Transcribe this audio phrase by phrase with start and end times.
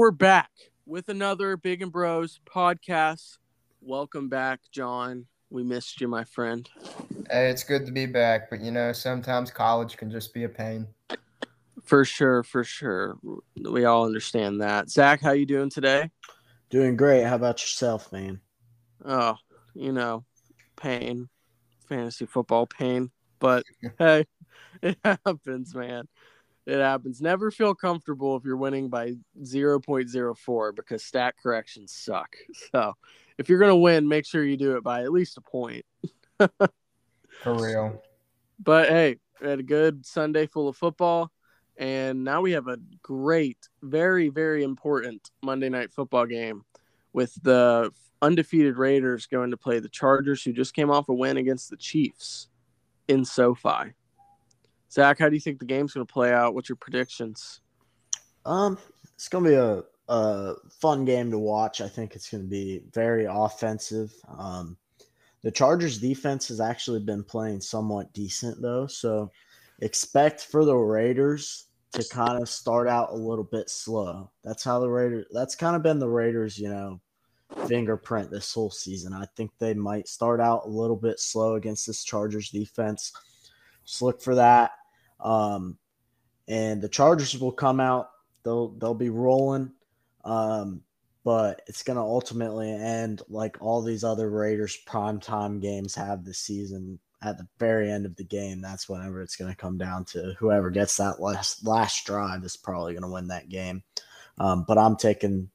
[0.00, 0.48] we're back
[0.86, 3.36] with another Big and Bros podcast.
[3.82, 5.26] Welcome back, John.
[5.50, 6.66] We missed you, my friend.
[7.30, 10.48] Hey, it's good to be back, but you know, sometimes college can just be a
[10.48, 10.86] pain.
[11.84, 13.18] For sure, for sure.
[13.62, 14.88] We all understand that.
[14.88, 16.10] Zach, how you doing today?
[16.70, 17.24] Doing great.
[17.24, 18.40] How about yourself, man?
[19.04, 19.36] Oh,
[19.74, 20.24] you know,
[20.76, 21.28] pain,
[21.90, 23.10] fantasy football pain.
[23.38, 23.64] But
[23.98, 24.24] hey,
[24.82, 26.08] it happens, man.
[26.66, 27.20] It happens.
[27.20, 32.36] Never feel comfortable if you're winning by 0.04 because stat corrections suck.
[32.72, 32.94] So
[33.38, 35.84] if you're going to win, make sure you do it by at least a point.
[36.38, 38.02] For real.
[38.58, 41.32] But hey, we had a good Sunday full of football.
[41.76, 46.62] And now we have a great, very, very important Monday night football game
[47.14, 51.38] with the undefeated Raiders going to play the Chargers, who just came off a win
[51.38, 52.48] against the Chiefs
[53.08, 53.94] in SoFi.
[54.92, 56.54] Zach, how do you think the game's going to play out?
[56.54, 57.60] What's your predictions?
[58.44, 58.78] Um,
[59.14, 61.80] it's going to be a, a fun game to watch.
[61.80, 64.12] I think it's going to be very offensive.
[64.28, 64.76] Um,
[65.42, 69.30] the Chargers defense has actually been playing somewhat decent though, so
[69.80, 74.30] expect for the Raiders to kind of start out a little bit slow.
[74.44, 75.26] That's how the Raiders.
[75.32, 77.00] That's kind of been the Raiders, you know,
[77.66, 79.12] fingerprint this whole season.
[79.12, 83.12] I think they might start out a little bit slow against this Chargers defense.
[83.84, 84.72] Just look for that.
[85.22, 85.78] Um,
[86.48, 88.10] and the Chargers will come out.
[88.42, 89.72] They'll they'll be rolling.
[90.24, 90.82] Um,
[91.24, 96.38] but it's going to ultimately end like all these other Raiders primetime games have this
[96.38, 96.98] season.
[97.22, 100.34] At the very end of the game, that's whenever it's going to come down to
[100.38, 103.82] whoever gets that last last drive is probably going to win that game.
[104.38, 105.50] Um, but I'm taking,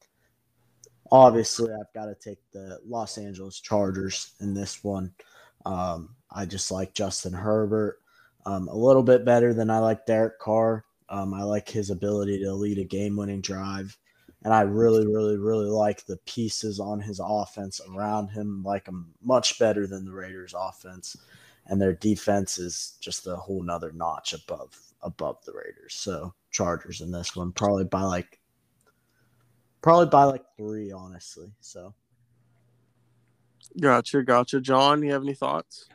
[1.12, 5.12] obviously, I've got to take the Los Angeles Chargers in this one.
[5.66, 8.00] Um, I just like Justin Herbert
[8.46, 10.86] um, a little bit better than I like Derek Carr.
[11.10, 13.98] Um, I like his ability to lead a game winning drive.
[14.44, 19.08] And I really, really, really like the pieces on his offense around him, like him
[19.24, 21.18] much better than the Raiders' offense.
[21.66, 25.96] And their defense is just a whole nother notch above above the Raiders.
[25.96, 28.40] So Chargers in this one, probably by like
[29.82, 31.52] probably by like three, honestly.
[31.60, 31.96] So
[33.80, 34.62] Gotcha, gotcha.
[34.62, 35.90] John, you have any thoughts?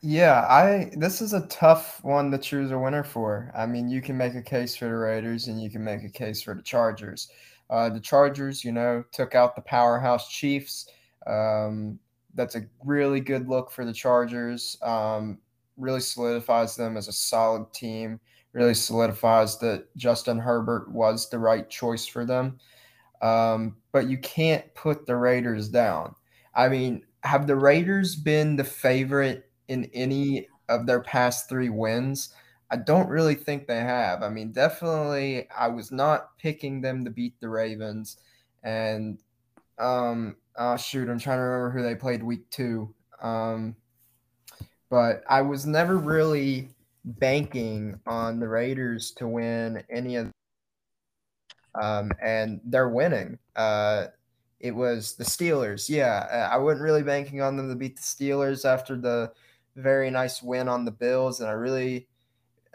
[0.00, 3.50] Yeah, I this is a tough one to choose a winner for.
[3.56, 6.08] I mean, you can make a case for the Raiders and you can make a
[6.08, 7.28] case for the Chargers.
[7.68, 10.88] Uh, the Chargers, you know, took out the powerhouse Chiefs.
[11.26, 11.98] Um,
[12.34, 14.76] that's a really good look for the Chargers.
[14.82, 15.38] Um,
[15.76, 18.20] really solidifies them as a solid team.
[18.52, 22.58] Really solidifies that Justin Herbert was the right choice for them.
[23.20, 26.14] Um, but you can't put the Raiders down.
[26.54, 32.34] I mean, have the Raiders been the favorite in any of their past three wins?
[32.70, 34.22] I don't really think they have.
[34.22, 38.18] I mean, definitely, I was not picking them to beat the Ravens,
[38.62, 39.18] and
[39.78, 42.94] um, oh shoot, I'm trying to remember who they played week two.
[43.22, 43.76] Um,
[44.90, 46.70] but I was never really
[47.04, 50.30] banking on the Raiders to win any of,
[51.80, 53.38] um, and they're winning.
[53.56, 54.06] Uh,
[54.60, 55.88] it was the Steelers.
[55.88, 59.32] Yeah, I wasn't really banking on them to beat the Steelers after the
[59.78, 62.08] very nice win on the Bills, and I really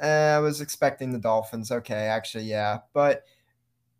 [0.02, 0.06] uh,
[0.36, 1.72] I was expecting the Dolphins.
[1.72, 3.24] Okay, actually, yeah, but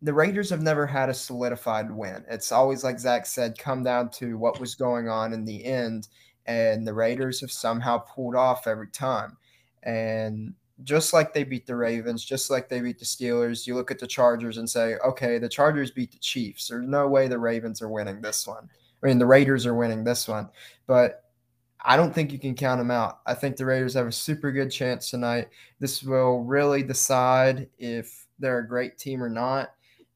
[0.02, 2.24] the Raiders have never had a solidified win.
[2.28, 6.08] It's always like Zach said, come down to what was going on in the end,
[6.46, 9.36] and the Raiders have somehow pulled off every time.
[9.82, 13.90] And just like they beat the Ravens, just like they beat the Steelers, you look
[13.90, 16.68] at the Chargers and say, okay, the Chargers beat the Chiefs.
[16.68, 18.68] There's no way the Ravens are winning this one.
[19.02, 20.48] I mean, the Raiders are winning this one.
[20.86, 21.23] But
[21.84, 23.20] I don't think you can count them out.
[23.26, 25.48] I think the Raiders have a super good chance tonight.
[25.80, 29.70] This will really decide if they're a great team or not.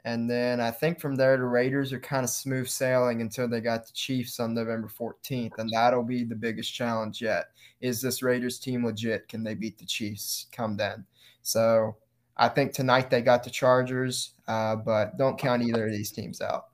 [0.04, 3.60] And then I think from there, the Raiders are kind of smooth sailing until they
[3.60, 5.58] got the Chiefs on November 14th.
[5.58, 7.46] And that'll be the biggest challenge yet.
[7.82, 9.28] Is this Raiders team legit?
[9.28, 11.04] Can they beat the Chiefs come then?
[11.42, 11.96] So
[12.38, 16.40] I think tonight they got the Chargers, uh, but don't count either of these teams
[16.40, 16.68] out.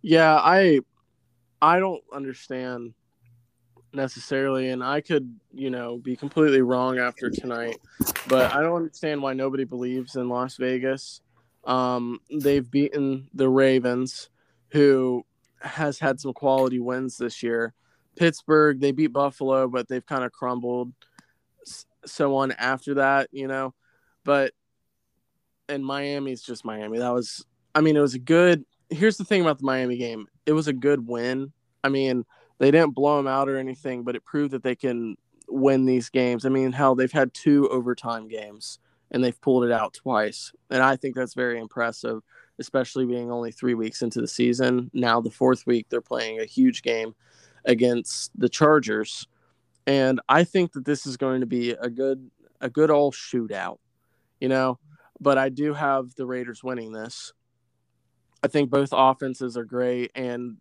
[0.00, 0.80] Yeah, I
[1.60, 2.94] I don't understand
[3.94, 7.78] necessarily, and I could, you know, be completely wrong after tonight,
[8.28, 11.20] but I don't understand why nobody believes in Las Vegas.
[11.64, 14.28] Um, they've beaten the Ravens,
[14.70, 15.24] who
[15.60, 17.72] has had some quality wins this year.
[18.16, 20.92] Pittsburgh, they beat Buffalo, but they've kind of crumbled.
[22.06, 23.74] So on after that, you know,
[24.24, 24.52] but
[25.68, 26.98] and Miami's just Miami.
[26.98, 27.44] That was,
[27.74, 28.64] I mean, it was a good.
[28.90, 31.52] Here's the thing about the Miami game: it was a good win.
[31.82, 32.24] I mean,
[32.58, 35.16] they didn't blow them out or anything, but it proved that they can
[35.48, 36.44] win these games.
[36.46, 38.78] I mean, hell, they've had two overtime games
[39.10, 42.22] and they've pulled it out twice, and I think that's very impressive.
[42.58, 44.90] especially being only three weeks into the season.
[44.92, 47.14] Now, the fourth week, they're playing a huge game
[47.64, 49.26] against the Chargers.
[49.86, 52.30] And I think that this is going to be a good
[52.60, 53.78] a good old shootout,
[54.40, 54.78] you know.
[55.20, 57.32] But I do have the Raiders winning this.
[58.42, 60.56] I think both offenses are great, and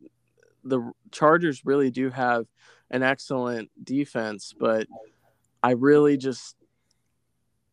[0.63, 2.45] the Chargers really do have
[2.89, 4.53] an excellent defense.
[4.57, 4.87] But
[5.61, 6.55] I really just,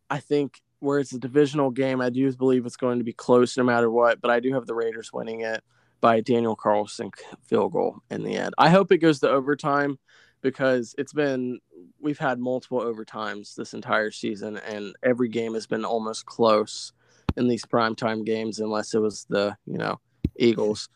[0.09, 3.57] I think where it's a divisional game, I do believe it's going to be close
[3.57, 4.21] no matter what.
[4.21, 5.63] But I do have the Raiders winning it
[6.01, 7.11] by Daniel Carlson
[7.45, 8.55] field goal in the end.
[8.59, 9.99] I hope it goes to overtime
[10.43, 11.61] because it's been
[12.01, 16.93] we've had multiple overtimes this entire season and every game has been almost close
[17.37, 20.01] in these primetime games unless it was the you know
[20.37, 20.89] eagles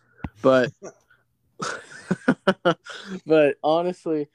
[0.43, 0.73] but
[3.27, 4.29] but honestly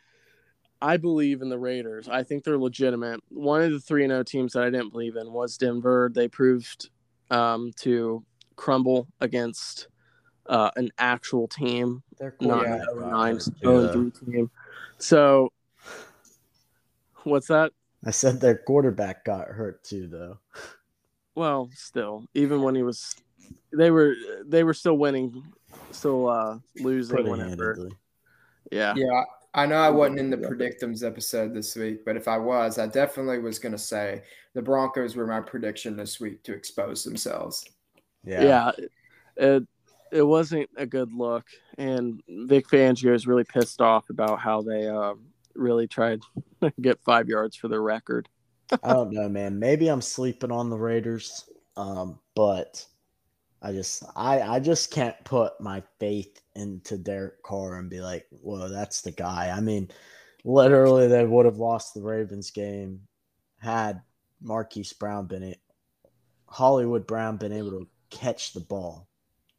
[0.82, 2.08] i believe in the raiders.
[2.08, 3.22] I think they're legitimate.
[3.30, 6.12] One of the 3-0 teams that i didn't believe in was denver.
[6.14, 6.90] They proved
[7.32, 8.24] um, to
[8.56, 9.88] crumble against
[10.48, 14.52] uh, an actual team They're not quarterback an got 09 hurt, too, team.
[14.98, 15.52] So
[17.24, 17.72] what's that?
[18.06, 20.40] I said their quarterback got hurt too, though.
[21.36, 23.16] Well, still, even when he was,
[23.72, 25.44] they were they were still winning,
[25.92, 27.90] still uh losing whenever.
[28.72, 29.24] Yeah, Yeah,
[29.54, 32.88] I know I wasn't in the predictums episode this week, but if I was, I
[32.88, 34.24] definitely was going to say
[34.54, 37.66] the Broncos were my prediction this week to expose themselves.
[38.24, 38.44] Yeah.
[38.44, 38.72] yeah.
[39.38, 39.64] It
[40.12, 41.46] it wasn't a good look,
[41.78, 45.14] and Vic Fangio is really pissed off about how they uh,
[45.56, 46.22] really tried
[46.62, 48.28] to get five yards for their record.
[48.84, 49.58] I don't know, man.
[49.58, 52.86] Maybe I'm sleeping on the Raiders, um, but
[53.62, 58.26] I just I I just can't put my faith into Derek Carr and be like,
[58.30, 59.90] "Whoa, that's the guy." I mean,
[60.44, 63.02] literally, they would have lost the Ravens game
[63.58, 64.02] had
[64.42, 65.60] Marquise Brown been it,
[66.48, 69.08] Hollywood Brown been able to catch the ball,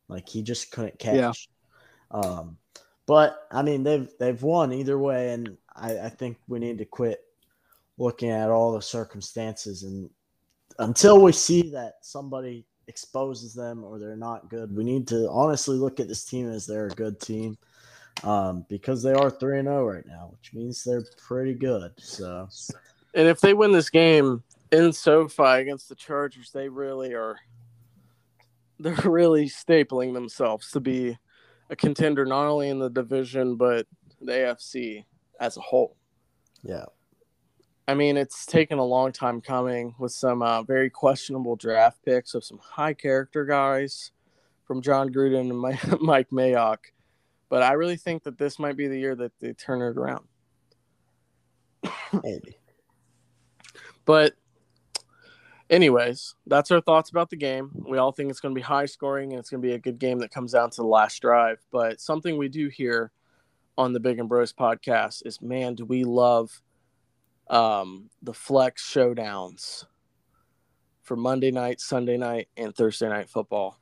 [0.08, 1.16] like he just couldn't catch.
[1.16, 1.32] Yeah.
[2.10, 2.56] Um,
[3.06, 6.86] but I mean, they've they've won either way, and I, I think we need to
[6.86, 7.20] quit
[7.98, 10.08] looking at all the circumstances and
[10.78, 15.76] until we see that somebody exposes them or they're not good, we need to honestly
[15.76, 17.56] look at this team as they're a good team
[18.24, 21.92] um, because they are 3 and 0 right now, which means they're pretty good.
[21.98, 22.48] So,
[23.14, 24.42] And if they win this game
[24.72, 27.36] in SoFi against the Chargers, they really are.
[28.78, 31.16] They're really stapling themselves to be
[31.70, 33.86] a contender not only in the division but
[34.20, 35.04] the AFC
[35.38, 35.96] as a whole.
[36.62, 36.86] yeah.
[37.90, 42.34] I mean, it's taken a long time coming with some uh, very questionable draft picks
[42.34, 44.12] of some high character guys
[44.64, 46.76] from Jon Gruden and Mi- Mike Mayock.
[47.48, 50.24] But I really think that this might be the year that they turn it around.
[52.22, 52.56] Maybe.
[54.06, 54.34] But,
[55.68, 57.70] anyways, that's our thoughts about the game.
[57.86, 59.78] We all think it's going to be high scoring and it's going to be a
[59.78, 61.58] good game that comes down to the last drive.
[61.70, 63.12] But something we do here
[63.78, 66.60] on the Big and Bros podcast is man, do we love
[67.50, 69.84] um, the flex showdowns
[71.02, 73.78] for Monday night, Sunday night, and Thursday night football.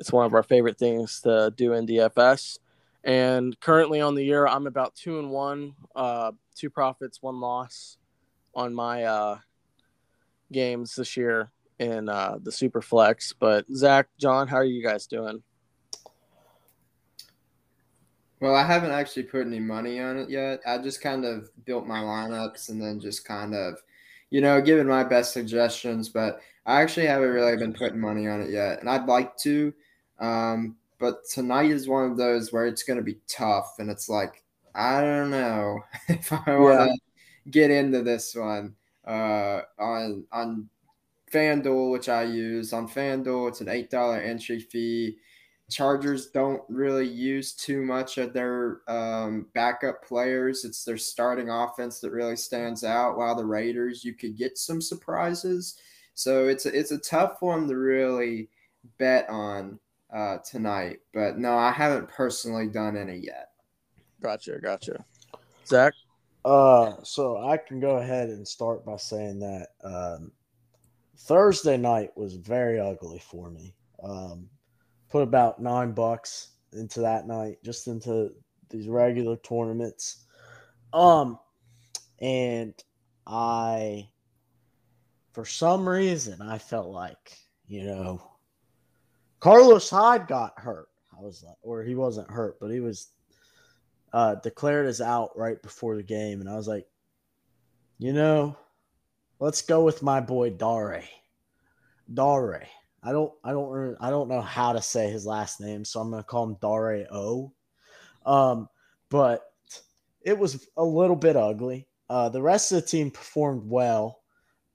[0.00, 2.58] It's one of our favorite things to do in DFS.
[3.04, 7.98] And currently on the year, I'm about two and one, uh, two profits, one loss
[8.54, 9.38] on my uh,
[10.50, 13.32] games this year in uh, the super flex.
[13.32, 15.42] But Zach, John, how are you guys doing?
[18.42, 20.62] Well, I haven't actually put any money on it yet.
[20.66, 23.78] I just kind of built my lineups and then just kind of,
[24.30, 26.08] you know, given my best suggestions.
[26.08, 29.72] But I actually haven't really been putting money on it yet, and I'd like to.
[30.18, 34.08] Um, but tonight is one of those where it's going to be tough, and it's
[34.08, 34.42] like
[34.74, 38.74] I don't know if I want to get into this one
[39.06, 40.68] uh, on on
[41.32, 43.50] FanDuel, which I use on FanDuel.
[43.50, 45.18] It's an eight dollar entry fee.
[45.70, 50.64] Chargers don't really use too much of their um, backup players.
[50.64, 53.16] It's their starting offense that really stands out.
[53.16, 55.78] While the Raiders, you could get some surprises.
[56.14, 58.50] So it's a, it's a tough one to really
[58.98, 59.78] bet on
[60.14, 60.98] uh, tonight.
[61.14, 63.48] But no, I haven't personally done any yet.
[64.20, 65.04] Gotcha, gotcha.
[65.66, 65.94] Zach?
[66.44, 70.32] Uh, so I can go ahead and start by saying that um,
[71.16, 73.74] Thursday night was very ugly for me.
[74.02, 74.48] Um,
[75.12, 78.32] put about nine bucks into that night, just into
[78.70, 80.24] these regular tournaments.
[80.92, 81.38] Um,
[82.18, 82.74] and
[83.26, 84.08] I,
[85.32, 87.38] for some reason, I felt like
[87.68, 88.22] you know,
[89.40, 90.88] Carlos Hyde got hurt.
[91.16, 93.08] I was like, or he wasn't hurt, but he was
[94.12, 96.86] uh, declared as out right before the game, and I was like,
[97.98, 98.56] you know,
[99.38, 101.04] let's go with my boy Dare.
[102.12, 102.66] Dare.
[103.02, 106.10] I don't I don't I don't know how to say his last name, so I'm
[106.10, 107.52] gonna call him Dare O.
[108.24, 108.68] Um,
[109.08, 109.42] but
[110.22, 111.88] it was a little bit ugly.
[112.08, 114.22] Uh, the rest of the team performed well,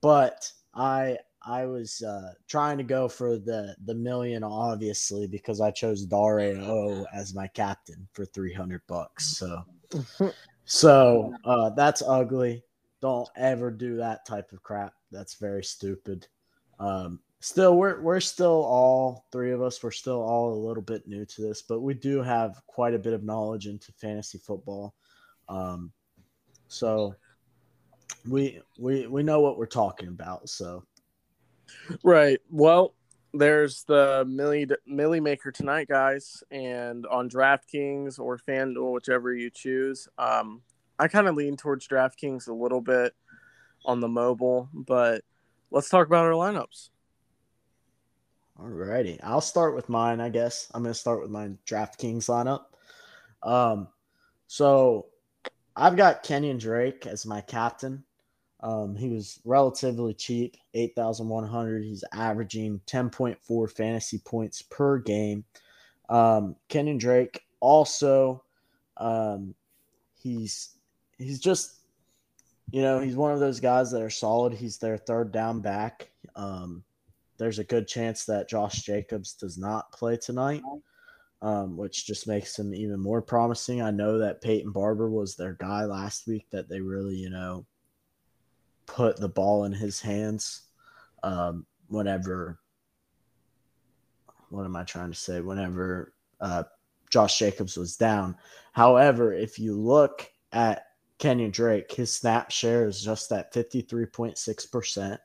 [0.02, 5.72] but I I was uh, trying to go for the the million, obviously, because I
[5.72, 9.38] chose Dare O as my captain for three hundred bucks.
[9.38, 9.64] So,
[10.66, 12.64] so uh, that's ugly.
[13.02, 14.94] Don't ever do that type of crap.
[15.12, 16.28] That's very stupid.
[16.80, 19.82] Um, still, we're we're still all three of us.
[19.82, 23.00] We're still all a little bit new to this, but we do have quite a
[23.00, 24.96] bit of knowledge into fantasy football.
[25.50, 25.92] Um,
[26.68, 27.16] so
[28.28, 30.50] we we we know what we're talking about.
[30.50, 30.84] So
[32.04, 32.40] right.
[32.50, 32.94] Well,
[33.34, 40.08] there's the Millie Millie Maker tonight, guys, and on DraftKings or FanDuel, whichever you choose.
[40.18, 40.62] Um,
[41.00, 43.14] I kind of lean towards DraftKings a little bit
[43.86, 45.24] on the mobile, but
[45.72, 46.90] let's talk about our lineups.
[48.60, 49.20] All righty.
[49.22, 50.68] I'll start with mine, I guess.
[50.74, 52.66] I'm to start with my DraftKings lineup.
[53.48, 53.88] Um,
[54.48, 55.08] so
[55.76, 58.04] I've got Kenyon Drake as my captain.
[58.62, 61.84] Um, he was relatively cheap, 8,100.
[61.84, 65.46] He's averaging 10.4 fantasy points per game.
[66.10, 68.44] Um, Kenyon Drake also,
[68.98, 69.54] um,
[70.20, 70.78] he's
[71.20, 71.82] he's just,
[72.72, 74.54] you know, he's one of those guys that are solid.
[74.54, 76.10] He's their third down back.
[76.36, 76.84] Um,
[77.38, 80.64] there's a good chance that Josh Jacobs does not play tonight
[81.42, 83.82] um, which just makes him even more promising.
[83.82, 87.66] I know that Peyton Barber was their guy last week that they really, you know,
[88.86, 90.64] put the ball in his hands
[91.24, 92.60] um, whenever.
[94.50, 95.42] What am I trying to say?
[95.42, 96.64] Whenever uh,
[97.10, 98.36] Josh Jacobs was down.
[98.72, 100.86] However, if you look at
[101.20, 105.18] Kenyon Drake, his snap share is just at 53.6%,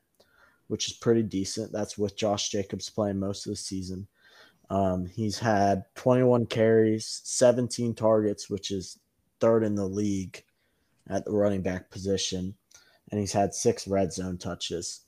[0.73, 1.71] which is pretty decent.
[1.71, 4.07] That's with Josh Jacobs playing most of the season.
[4.71, 8.97] Um, he's had 21 carries, 17 targets, which is
[9.39, 10.43] third in the league
[11.07, 12.55] at the running back position,
[13.11, 15.01] and he's had six red zone touches,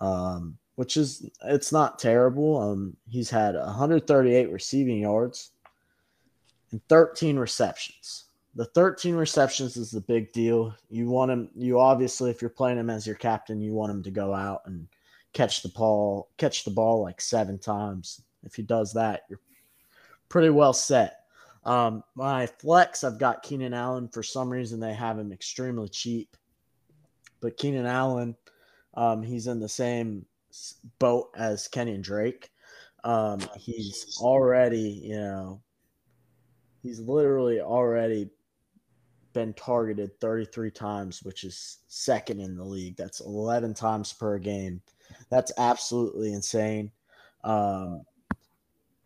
[0.00, 2.56] um, which is it's not terrible.
[2.58, 5.50] Um, he's had 138 receiving yards
[6.70, 8.24] and 13 receptions.
[8.54, 10.74] The 13 receptions is the big deal.
[10.88, 11.50] You want him.
[11.54, 14.62] You obviously, if you're playing him as your captain, you want him to go out
[14.64, 14.88] and
[15.32, 19.40] catch the ball, catch the ball like seven times if he does that, you're
[20.28, 21.24] pretty well set.
[21.64, 24.08] Um, my flex, I've got Keenan Allen.
[24.08, 26.36] For some reason, they have him extremely cheap.
[27.40, 28.36] But Keenan Allen,
[28.94, 30.24] um, he's in the same
[30.98, 32.50] boat as Kenyon Drake.
[33.04, 35.62] Um, he's already, you know,
[36.82, 38.30] he's literally already
[39.32, 42.96] been targeted 33 times, which is second in the league.
[42.96, 44.82] That's 11 times per game.
[45.30, 46.90] That's absolutely insane.
[47.44, 48.02] Um,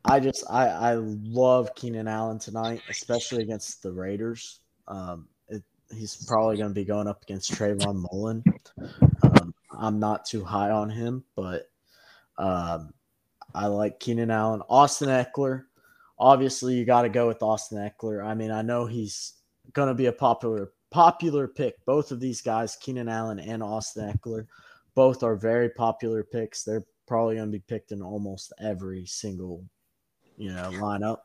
[0.04, 4.60] I just I I love Keenan Allen tonight, especially against the Raiders.
[4.86, 5.62] Um, it,
[5.94, 8.44] he's probably going to be going up against Trevon Mullen.
[9.22, 11.70] Um, I'm not too high on him, but
[12.36, 12.92] um,
[13.54, 14.60] I like Keenan Allen.
[14.68, 15.64] Austin Ekeler,
[16.18, 18.24] obviously you got to go with Austin Ekeler.
[18.24, 19.34] I mean, I know he's
[19.74, 21.74] going to be a popular popular pick.
[21.84, 24.46] Both of these guys, Keenan Allen and Austin Ekeler,
[24.94, 26.62] both are very popular picks.
[26.62, 29.64] They're probably going to be picked in almost every single
[30.36, 31.18] you know, lineup.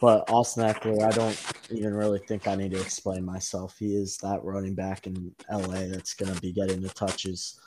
[0.00, 3.76] But Austin Ekeler, I don't even really think I need to explain myself.
[3.78, 7.60] He is that running back in LA that's going to be getting the touches.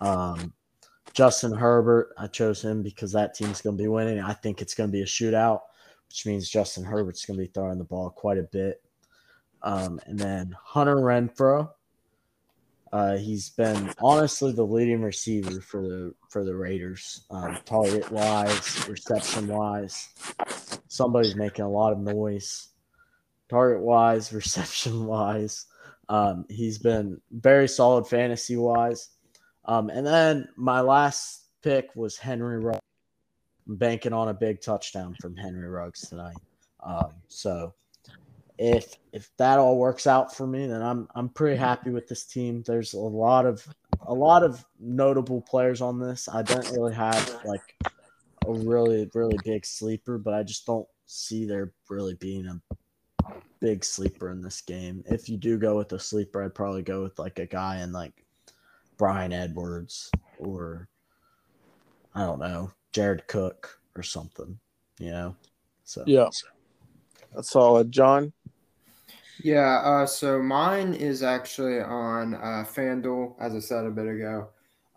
[0.00, 0.52] Um,
[1.14, 4.20] Justin Herbert, I chose him because that team's going to be winning.
[4.20, 5.60] I think it's going to be a shootout,
[6.08, 8.82] which means Justin Herbert's going to be throwing the ball quite a bit.
[9.62, 11.70] Um, and then Hunter Renfrow.
[12.92, 18.88] uh, he's been honestly the leading receiver for the for the Raiders, um, target wise,
[18.88, 20.08] reception wise.
[20.88, 22.68] Somebody's making a lot of noise.
[23.48, 25.66] Target wise, reception wise,
[26.10, 29.10] um, he's been very solid fantasy wise.
[29.64, 32.80] Um, and then my last pick was Henry Ruggs.
[33.68, 36.36] I'm banking on a big touchdown from Henry Ruggs tonight.
[36.84, 37.74] Um, so
[38.60, 42.26] if if that all works out for me, then I'm I'm pretty happy with this
[42.26, 42.62] team.
[42.66, 43.66] There's a lot of
[44.06, 46.28] a lot of notable players on this.
[46.28, 47.74] I don't really have like
[48.46, 53.82] a really really big sleeper, but I just don't see there really being a big
[53.82, 55.02] sleeper in this game.
[55.06, 57.92] If you do go with a sleeper, I'd probably go with like a guy in
[57.92, 58.26] like
[58.98, 60.86] Bryan Edwards or
[62.14, 64.58] I don't know, Jared Cook or something,
[64.98, 65.34] you know.
[65.84, 66.28] So Yeah.
[67.34, 67.92] That's solid.
[67.92, 68.32] John?
[69.42, 74.48] Yeah, uh, so mine is actually on uh, FanDuel, as I said a bit ago.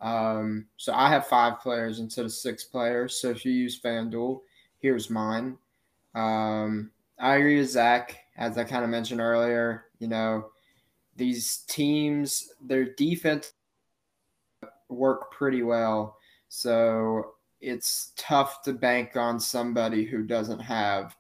[0.02, 3.16] Um, so I have five players instead of six players.
[3.20, 4.42] So if you use FanDuel,
[4.80, 5.58] here's mine.
[6.16, 9.86] Um, I agree with Zach, as I kind of mentioned earlier.
[10.00, 10.50] You know,
[11.16, 13.54] these teams, their defense
[14.90, 16.18] work pretty well.
[16.50, 21.16] So it's tough to bank on somebody who doesn't have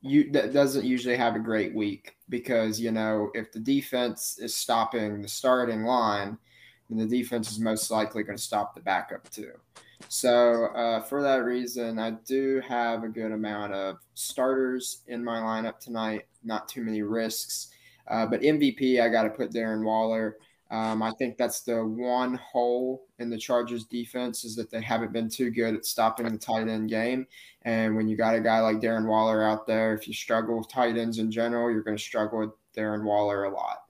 [0.00, 4.54] you that doesn't usually have a great week because you know if the defense is
[4.54, 6.38] stopping the starting line
[6.88, 9.52] then the defense is most likely going to stop the backup too.
[10.08, 15.38] So uh, for that reason i do have a good amount of starters in my
[15.38, 17.68] lineup tonight not too many risks.
[18.06, 20.36] Uh, but mvp i got to put darren waller
[20.70, 25.12] um, I think that's the one hole in the Chargers defense is that they haven't
[25.12, 27.26] been too good at stopping the tight end game.
[27.62, 30.68] And when you got a guy like Darren Waller out there, if you struggle with
[30.68, 33.84] tight ends in general, you're going to struggle with Darren Waller a lot.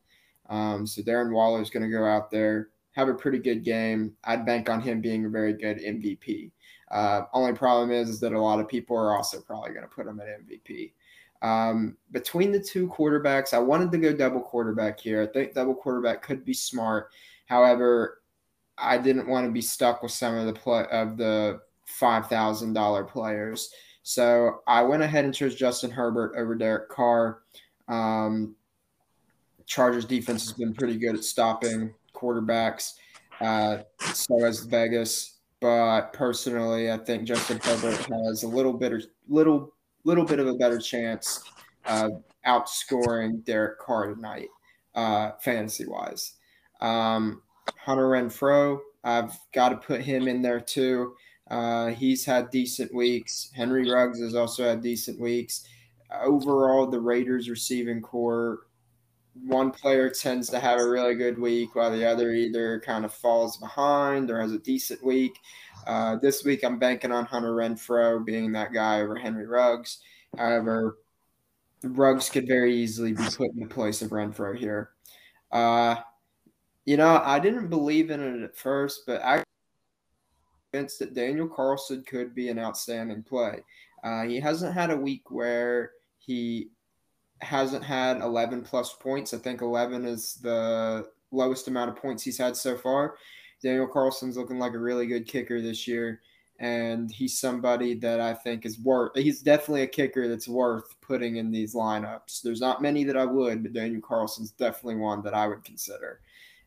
[0.49, 4.14] Um, so Darren Waller is going to go out there, have a pretty good game.
[4.25, 6.52] I'd bank on him being a very good MVP.
[6.90, 9.94] Uh, only problem is, is that a lot of people are also probably going to
[9.94, 10.92] put him at MVP.
[11.42, 15.23] Um, between the two quarterbacks, I wanted to go double quarterback here.
[15.23, 17.11] I think double quarterback could be smart.
[17.47, 18.23] However,
[18.76, 22.75] I didn't want to be stuck with some of the play of the five thousand
[22.75, 23.71] dollar players.
[24.02, 27.40] So I went ahead and chose Justin Herbert over Derek Carr.
[27.88, 28.54] Um,
[29.66, 32.95] Chargers defense has been pretty good at stopping quarterbacks.
[33.40, 35.35] Uh, so has Vegas.
[35.61, 39.75] But personally, I think Justin Herbert has a little bit, of little
[40.08, 41.44] little bit of a better chance
[41.84, 44.48] of outscoring Derek Carr tonight,
[44.94, 46.32] uh, fantasy wise.
[46.80, 47.42] Um,
[47.76, 51.14] Hunter Renfrow, I've got to put him in there too.
[51.50, 53.50] Uh, he's had decent weeks.
[53.54, 55.68] Henry Ruggs has also had decent weeks.
[56.10, 58.60] Overall, the Raiders receiving corps,
[59.35, 63.14] one player tends to have a really good week while the other either kind of
[63.14, 65.38] falls behind or has a decent week.
[65.87, 69.98] Uh, this week, I'm banking on Hunter Renfrow being that guy over Henry Ruggs.
[70.37, 70.98] However,
[71.83, 74.90] Ruggs could very easily be put in the place of Renfrow here.
[75.52, 75.96] Uh,
[76.85, 79.42] you know, I didn't believe in it at first, but I
[80.72, 83.62] convinced that Daniel Carlson could be an outstanding play.
[84.02, 86.70] Uh, he hasn't had a week where he
[87.40, 89.35] hasn't had 11 plus points.
[89.35, 93.16] I think 11 is the lowest amount of points he's had so far.
[93.62, 96.20] Daniel Carlson's looking like a really good kicker this year,
[96.61, 99.12] and he's somebody that I think is worth.
[99.16, 102.42] He's definitely a kicker that's worth putting in these lineups.
[102.42, 106.20] There's not many that I would, but Daniel Carlson's definitely one that I would consider.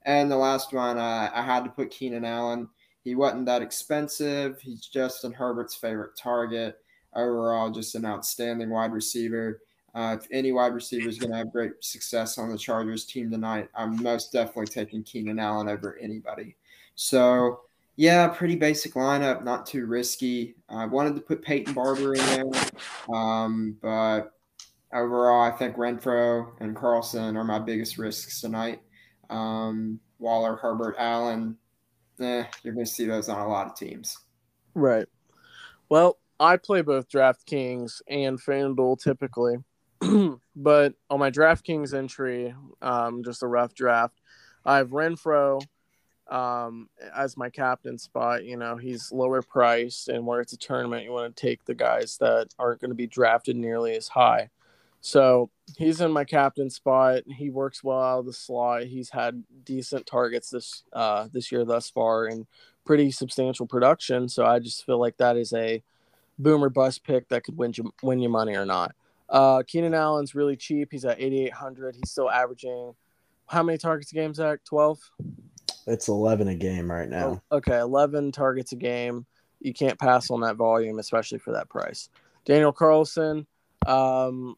[0.04, 2.68] And the last one, uh, I had to put Keenan Allen.
[3.04, 4.60] He wasn't that expensive.
[4.62, 6.78] He's Justin Herbert's favorite target.
[7.16, 9.62] Overall, just an outstanding wide receiver.
[9.94, 13.30] Uh, if any wide receiver is going to have great success on the Chargers team
[13.30, 16.56] tonight, I'm most definitely taking Keenan Allen over anybody.
[16.96, 17.62] So,
[17.98, 20.56] yeah, pretty basic lineup, not too risky.
[20.70, 24.34] I wanted to put Peyton Barber in there, um, but
[24.94, 28.82] overall, I think Renfrow and Carlson are my biggest risks tonight.
[29.30, 31.58] Um, Waller, Herbert, Allen,
[32.20, 34.18] eh, you're going to see those on a lot of teams.
[34.74, 35.08] Right.
[35.90, 39.58] Well, I play both DraftKings and FanDuel typically,
[40.56, 44.20] but on my DraftKings entry, um, just a rough draft,
[44.66, 45.62] I have Renfrow
[46.30, 48.46] um, as my captain spot.
[48.46, 51.76] You know, he's lower priced, and where it's a tournament, you want to take the
[51.76, 54.50] guys that aren't going to be drafted nearly as high.
[55.02, 57.24] So he's in my captain spot.
[57.28, 58.84] He works well out of the slot.
[58.84, 62.48] He's had decent targets this uh, this year thus far, and
[62.86, 64.30] pretty substantial production.
[64.30, 65.84] So I just feel like that is a
[66.40, 68.96] boomer bust pick that could win you win you money or not.
[69.32, 70.89] Uh, Keenan Allen's really cheap.
[70.91, 71.96] He's at 8,800.
[71.96, 72.94] He's still averaging
[73.48, 74.60] how many targets a game, Zach?
[74.65, 75.00] 12?
[75.88, 77.41] It's 11 a game right now.
[77.52, 79.26] Oh, okay, 11 targets a game.
[79.60, 82.10] You can't pass on that volume, especially for that price.
[82.46, 83.48] Daniel Carlson,
[83.88, 84.56] um,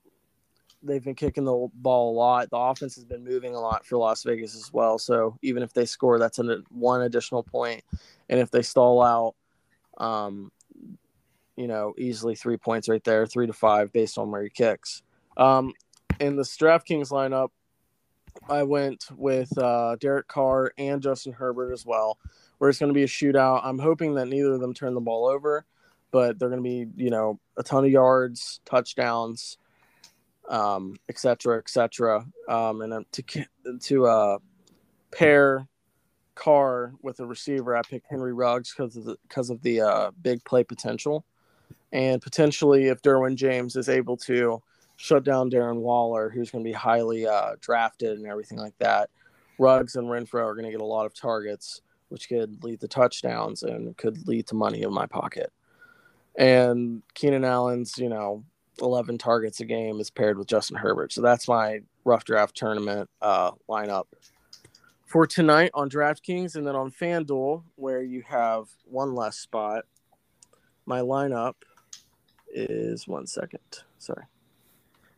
[0.81, 2.49] they've been kicking the ball a lot.
[2.49, 4.97] The offense has been moving a lot for Las Vegas as well.
[4.97, 7.83] So even if they score, that's an, one additional point.
[8.29, 9.35] And if they stall out,
[10.03, 10.51] um,
[11.55, 15.03] you know, easily three points right there, three to five based on where he kicks.
[15.37, 15.73] Um,
[16.19, 17.49] in the DraftKings lineup,
[18.49, 22.17] I went with uh, Derek Carr and Justin Herbert as well,
[22.57, 23.61] where it's going to be a shootout.
[23.63, 25.65] I'm hoping that neither of them turn the ball over,
[26.11, 29.57] but they're going to be, you know, a ton of yards, touchdowns,
[30.49, 32.25] um, et cetera, et cetera.
[32.49, 33.45] Um, and to
[33.81, 34.37] to uh,
[35.11, 35.67] pair
[36.35, 40.11] Carr with a receiver, I picked Henry Ruggs because of the because of the uh,
[40.21, 41.25] big play potential,
[41.93, 44.61] and potentially if Derwin James is able to
[44.97, 49.09] shut down Darren Waller, who's going to be highly uh, drafted and everything like that.
[49.59, 51.81] Ruggs and Renfrow are going to get a lot of targets.
[52.09, 55.51] which could lead to touchdowns and could lead to money in my pocket.
[56.35, 58.43] And Keenan Allen's, you know,
[58.81, 61.13] 11 targets a game is paired with Justin Herbert.
[61.13, 64.05] So that's my rough draft tournament uh, lineup
[65.05, 66.55] for tonight on DraftKings.
[66.55, 69.85] And then on FanDuel, where you have one less spot,
[70.85, 71.53] my lineup
[72.53, 73.59] is one second.
[73.97, 74.23] Sorry.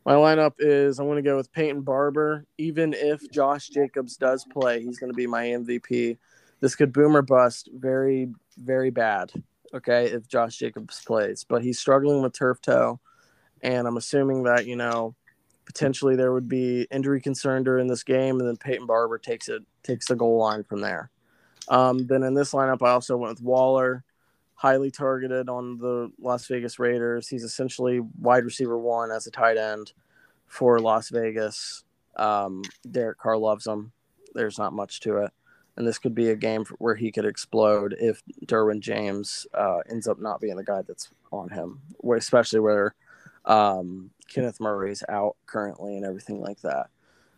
[0.06, 2.46] My lineup is I'm going to go with Peyton Barber.
[2.58, 6.18] Even if Josh Jacobs does play, he's going to be my MVP.
[6.60, 9.32] This could boom or bust very, very bad.
[9.74, 13.00] Okay, if Josh Jacobs plays, but he's struggling with turf toe,
[13.62, 15.16] and I'm assuming that you know
[15.66, 19.64] potentially there would be injury concern during this game, and then Peyton Barber takes it
[19.84, 21.10] takes the goal line from there.
[21.68, 24.04] Um, then in this lineup, I also went with Waller,
[24.56, 27.28] highly targeted on the Las Vegas Raiders.
[27.28, 29.92] He's essentially wide receiver one as a tight end
[30.48, 31.84] for Las Vegas.
[32.16, 33.92] Um, Derek Carr loves him.
[34.34, 35.32] There's not much to it.
[35.78, 40.08] And this could be a game where he could explode if Derwin James uh, ends
[40.08, 41.82] up not being the guy that's on him,
[42.16, 42.96] especially where
[43.44, 46.88] um, Kenneth Murray's out currently and everything like that.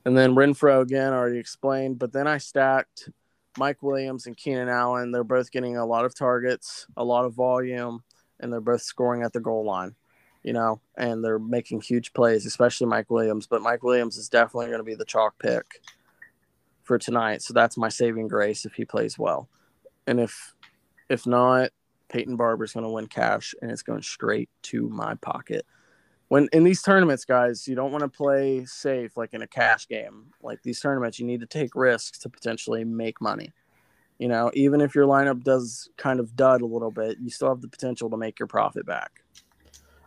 [0.05, 1.97] And then Renfrow again, already explained.
[1.97, 3.09] But then I stacked
[3.57, 5.11] Mike Williams and Keenan Allen.
[5.11, 8.03] They're both getting a lot of targets, a lot of volume,
[8.39, 9.95] and they're both scoring at the goal line
[10.47, 13.47] you know, and they're making huge plays, especially Mike Williams.
[13.47, 15.81] But Mike Williams is definitely going to be the chalk pick
[16.83, 17.41] for tonight.
[17.41, 19.49] So that's my saving grace if he plays well.
[20.07, 20.55] And if
[21.09, 21.71] if not,
[22.07, 25.65] Peyton Barber's going to win cash and it's going straight to my pocket.
[26.29, 29.87] When in these tournaments, guys, you don't want to play safe like in a cash
[29.87, 30.25] game.
[30.41, 33.53] Like these tournaments, you need to take risks to potentially make money.
[34.19, 37.49] You know, even if your lineup does kind of dud a little bit, you still
[37.49, 39.23] have the potential to make your profit back.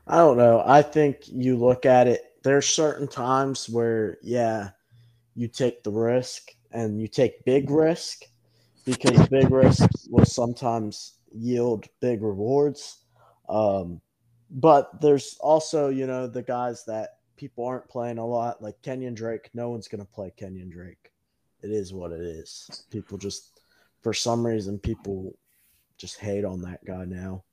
[0.06, 0.62] I don't know.
[0.66, 4.70] I think you look at it, there's certain times where, yeah,
[5.36, 8.24] you take the risk and you take big risk
[8.84, 12.98] because big risk will sometimes yield big rewards.
[13.48, 14.00] Um,
[14.50, 19.14] but there's also, you know, the guys that people aren't playing a lot, like Kenyon
[19.14, 19.50] Drake.
[19.54, 21.12] No one's to play Kenyon Drake.
[21.62, 22.86] It is what it is.
[22.90, 23.60] People just,
[24.02, 25.34] for some reason, people
[25.96, 27.44] just hate on that guy now.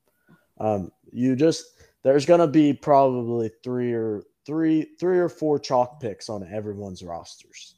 [0.58, 1.64] Um, you just,
[2.02, 7.74] there's to be probably three or three three or four chalk picks on everyone's rosters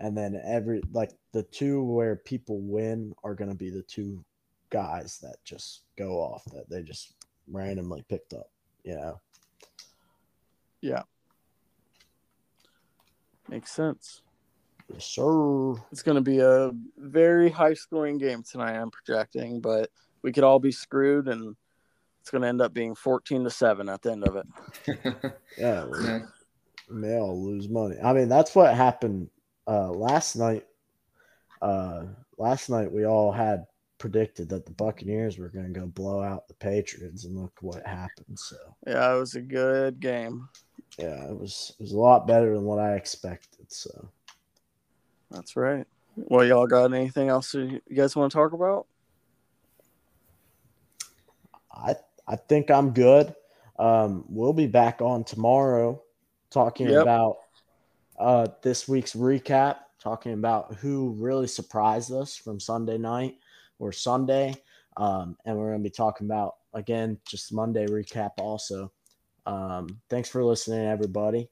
[0.00, 4.22] and then every like the two where people win are to be the two
[4.68, 7.14] guys that just go off that they just
[7.48, 8.50] randomly picked up
[8.84, 9.20] you know
[10.80, 11.02] yeah
[13.48, 14.22] makes sense
[14.92, 19.90] yes sir it's going to be a very high scoring game tonight i'm projecting but
[20.22, 21.56] we could all be screwed and
[22.20, 25.34] it's going to end up being 14 to 7 at the end of it.
[25.58, 25.86] yeah.
[25.86, 26.20] We,
[26.94, 27.96] may all lose money.
[28.02, 29.30] I mean, that's what happened
[29.66, 30.66] uh, last night.
[31.62, 32.04] Uh,
[32.36, 33.66] last night, we all had
[34.00, 37.86] predicted that the Buccaneers were going to go blow out the Patriots, and look what
[37.86, 38.36] happened.
[38.36, 40.48] So, yeah, it was a good game.
[40.98, 43.70] Yeah, it was, it was a lot better than what I expected.
[43.70, 44.08] So,
[45.30, 45.86] that's right.
[46.16, 48.86] Well, y'all got anything else you guys want to talk about?
[51.72, 51.94] I
[52.26, 53.34] I think I'm good.
[53.78, 56.02] Um, we'll be back on tomorrow
[56.50, 57.02] talking yep.
[57.02, 57.38] about
[58.18, 63.36] uh, this week's recap, talking about who really surprised us from Sunday night
[63.80, 64.54] or Sunday.
[64.96, 68.92] Um, and we're going to be talking about, again, just Monday recap also.
[69.46, 71.48] Um, thanks for listening, everybody.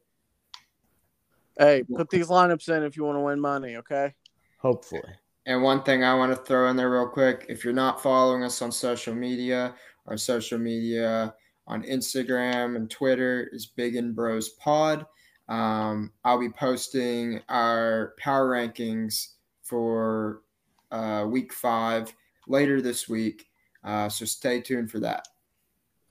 [1.59, 4.15] Hey, put these lineups in if you want to win money, okay?
[4.61, 5.03] Hopefully.
[5.47, 8.45] And one thing I want to throw in there real quick if you're not following
[8.45, 9.75] us on social media,
[10.07, 11.35] our social media
[11.67, 15.07] on Instagram and Twitter is Big and Bros Pod.
[15.49, 19.29] Um, I'll be posting our power rankings
[19.63, 20.43] for
[20.91, 22.13] uh, week five
[22.47, 23.47] later this week.
[23.85, 25.27] Uh, so stay tuned for that.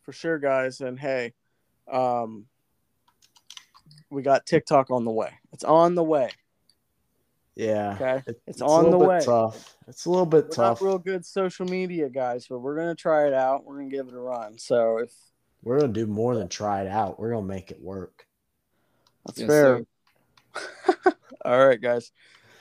[0.04, 0.82] For sure, guys.
[0.82, 1.34] And hey,
[1.92, 2.46] um,
[4.10, 5.32] we got TikTok on the way.
[5.52, 6.30] It's on the way.
[7.56, 7.98] Yeah.
[8.00, 8.24] Okay.
[8.28, 9.20] It's, it's on the way.
[9.20, 9.76] Tough.
[9.88, 10.82] It's a little bit we're tough.
[10.82, 13.66] Not real good social media guys, but we're gonna try it out.
[13.66, 14.58] We're gonna give it a run.
[14.60, 15.12] So if
[15.64, 18.28] we're gonna do more than try it out, we're gonna make it work.
[19.26, 19.82] That's yes, fair.
[21.46, 22.12] All right, guys.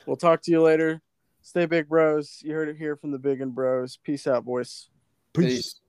[0.06, 1.02] We'll talk to you later.
[1.46, 2.40] Stay big, bros.
[2.42, 4.00] You heard it here from the Big and Bros.
[4.02, 4.88] Peace out, boys.
[5.32, 5.54] Peace.
[5.54, 5.80] Peace.